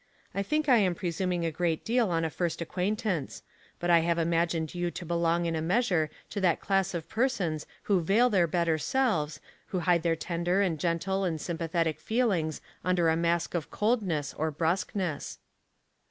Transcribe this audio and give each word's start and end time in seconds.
*' 0.21 0.33
I 0.33 0.41
think 0.41 0.67
I 0.67 0.77
am 0.77 0.95
presuming 0.95 1.45
a 1.45 1.51
great 1.51 1.85
deal 1.85 2.09
on 2.09 2.25
a 2.25 2.31
first 2.31 2.59
acquaint 2.59 3.05
ance; 3.05 3.43
but 3.79 3.91
I 3.91 3.99
have 3.99 4.17
imagined 4.17 4.73
you 4.73 4.89
to 4.89 5.05
belong 5.05 5.45
in 5.45 5.55
a 5.55 5.61
measure 5.61 6.09
to 6.31 6.41
that 6.41 6.59
class 6.59 6.95
of 6.95 7.07
persons 7.07 7.67
who 7.83 8.01
vail 8.01 8.27
their 8.27 8.47
better 8.47 8.79
selves, 8.79 9.39
who 9.67 9.81
hide 9.81 10.01
their 10.01 10.15
tender 10.15 10.59
and 10.63 10.79
gentle 10.79 11.23
and 11.23 11.39
sympathetic 11.39 11.99
feelings 11.99 12.61
under 12.83 13.09
a 13.09 13.15
mask 13.15 13.53
of 13.53 13.69
cold 13.69 14.01
ness 14.01 14.33
or 14.33 14.49
brusqeness." 14.51 15.37